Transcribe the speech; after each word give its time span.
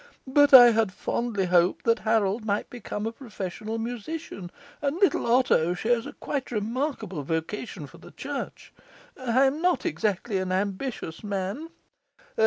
But 0.25 0.51
I 0.51 0.71
had 0.71 0.91
fondly 0.91 1.45
hoped 1.45 1.85
that 1.85 1.99
Harold 1.99 2.43
might 2.43 2.71
become 2.71 3.05
a 3.05 3.11
professional 3.11 3.77
musician; 3.77 4.49
and 4.81 4.95
little 4.95 5.27
Otho 5.27 5.75
shows 5.75 6.07
a 6.07 6.13
quite 6.13 6.49
remarkable 6.49 7.21
vocation 7.21 7.85
for 7.85 7.99
the 7.99 8.09
Church. 8.09 8.73
I 9.15 9.45
am 9.45 9.61
not 9.61 9.85
exactly 9.85 10.39
an 10.39 10.51
ambitious 10.51 11.23
man... 11.23 11.67